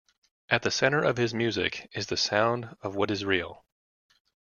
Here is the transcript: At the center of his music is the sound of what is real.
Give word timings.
At 0.49 0.63
the 0.63 0.71
center 0.71 0.99
of 1.03 1.17
his 1.17 1.31
music 1.31 1.87
is 1.93 2.07
the 2.07 2.17
sound 2.17 2.75
of 2.81 2.95
what 2.95 3.11
is 3.11 3.23
real. 3.23 3.63